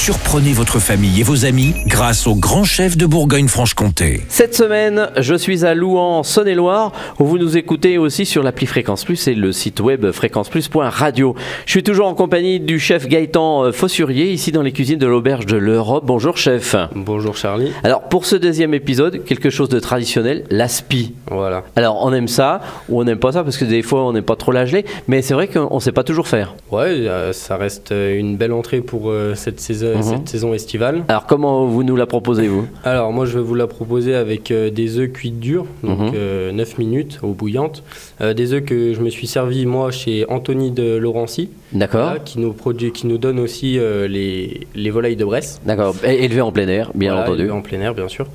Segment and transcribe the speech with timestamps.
[0.00, 4.22] Surprenez votre famille et vos amis grâce au grand chef de Bourgogne-Franche-Comté.
[4.28, 9.04] Cette semaine, je suis à Louan, Saône-et-Loire, où vous nous écoutez aussi sur l'appli Fréquence
[9.04, 11.34] Plus et le site web fréquenceplus.radio.
[11.66, 15.06] Je suis toujours en compagnie du chef Gaëtan euh, Fossurier, ici dans les cuisines de
[15.06, 16.04] l'auberge de l'Europe.
[16.06, 16.76] Bonjour chef.
[16.94, 17.72] Bonjour Charlie.
[17.82, 21.12] Alors pour ce deuxième épisode, quelque chose de traditionnel, l'aspi.
[21.28, 21.64] Voilà.
[21.76, 23.42] Alors on aime ça ou on n'aime pas ça?
[23.42, 25.80] Parce que des fois on n'aime pas trop la geler, mais c'est vrai qu'on ne
[25.80, 26.54] sait pas toujours faire.
[26.70, 30.02] Ouais, euh, ça reste euh, une belle entrée pour euh, cette, saison, Mhm.
[30.02, 31.04] cette saison estivale.
[31.08, 32.66] Alors comment vous nous la proposez vous?
[32.84, 36.12] Alors moi je vais vous la proposer avec euh, des œufs cuits durs, donc Mhm.
[36.14, 37.82] euh, 9 minutes eau bouillante.
[38.20, 42.18] Euh, des œufs que je me suis servi moi chez Anthony de Laurency, D'accord voilà,
[42.20, 45.60] qui nous produit, qui nous donne aussi les, les volailles de Bresse.
[45.66, 45.94] D'accord.
[46.04, 47.42] Et- Élevé en plein air, bien Voilà, entendu.
[47.42, 48.26] élevés en plein air bien sûr.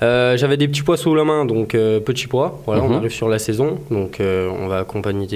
[0.00, 2.60] Euh, J'avais des petits pois sous la main, donc euh, petits pois.
[2.66, 2.92] Voilà, Mhm.
[2.92, 5.26] on arrive sur la saison, donc euh, on va accompagner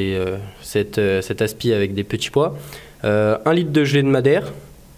[0.62, 2.56] cette, euh, cet aspi avec des petits pois.
[3.04, 4.52] Un litre de gelée de madère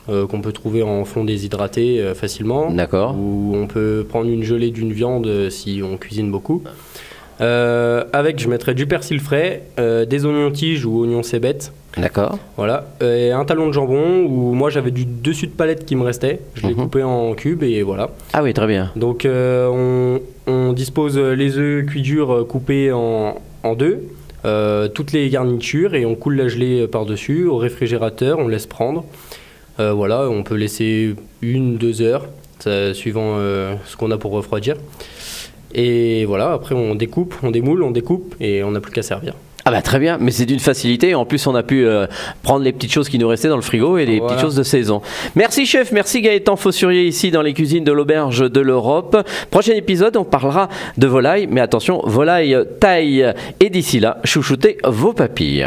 [0.09, 2.71] euh, qu'on peut trouver en fond déshydraté euh, facilement.
[2.71, 3.15] D'accord.
[3.19, 6.63] Ou on peut prendre une gelée d'une viande euh, si on cuisine beaucoup.
[7.41, 11.73] Avec, je mettrai du persil frais, des oignons tiges ou oignons cébettes.
[11.97, 12.39] D'accord.
[12.57, 16.03] Voilà, et un talon de jambon où moi j'avais du dessus de palette qui me
[16.05, 16.41] restait.
[16.55, 16.83] Je l'ai Mhm.
[16.83, 18.11] coupé en cubes et voilà.
[18.33, 18.91] Ah oui, très bien.
[18.97, 24.05] Donc on, on dispose les œufs cuits durs coupés en, en deux,
[24.45, 29.05] euh, toutes les garnitures et on coule la gelée par-dessus au réfrigérateur, on laisse prendre.
[29.81, 32.27] Euh, voilà, on peut laisser une, deux heures,
[32.61, 34.77] ça, suivant euh, ce qu'on a pour refroidir.
[35.75, 39.35] Et voilà, après on découpe, on démoule, on découpe et on n'a plus qu'à servir.
[39.67, 41.15] Ah bah très bien, mais c'est d'une facilité.
[41.15, 42.07] En plus, on a pu euh,
[42.43, 44.35] prendre les petites choses qui nous restaient dans le frigo et les Voilà.
[44.35, 45.01] petites choses de saison.
[45.35, 49.17] Merci chef, merci Gaëtan Fossurier ici dans les cuisines de l'auberge de l'Europe.
[49.51, 53.33] Prochain épisode, on parlera de volaille, mais attention, volaille taille.
[53.59, 55.67] Et d'ici là, chouchoutez vos papilles.